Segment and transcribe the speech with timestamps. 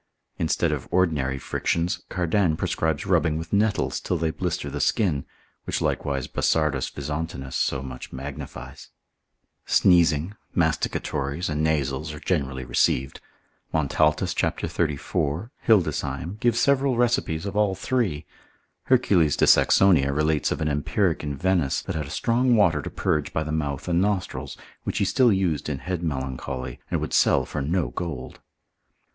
[0.39, 5.25] Instead of ordinary frictions, Cardan prescribes rubbing with nettles till they blister the skin,
[5.65, 8.89] which likewise Basardus Visontinus so much magnifies.
[9.67, 13.21] Sneezing, masticatories, and nasals are generally received.
[13.71, 14.67] Montaltus c.
[14.67, 15.51] 34.
[15.67, 16.33] Hildesheim spicel.
[16.33, 16.33] 3.
[16.33, 16.33] fol.
[16.33, 16.39] 136 and 238.
[16.49, 18.25] give several receipts of all three.
[18.85, 22.89] Hercules de Saxonia relates of an empiric in Venice that had a strong water to
[22.89, 27.13] purge by the mouth and nostrils, which he still used in head melancholy, and would
[27.13, 28.39] sell for no gold.